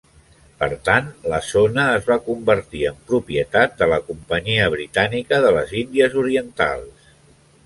[0.61, 5.77] Per tant, la zona es va convertir en propietat de la Companyia Britànica de les
[5.85, 7.09] Índies Orientals.